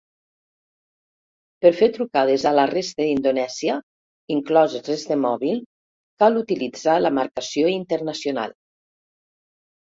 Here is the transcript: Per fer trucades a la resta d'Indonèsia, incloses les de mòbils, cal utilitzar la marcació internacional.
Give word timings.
Per 1.65 1.71
fer 1.81 1.89
trucades 1.97 2.45
a 2.51 2.53
la 2.61 2.63
resta 2.71 3.05
d'Indonèsia, 3.07 3.77
incloses 4.37 4.89
les 4.93 5.05
de 5.13 5.19
mòbils, 5.29 5.63
cal 6.25 6.43
utilitzar 6.43 6.99
la 7.05 7.15
marcació 7.21 7.73
internacional. 7.79 8.61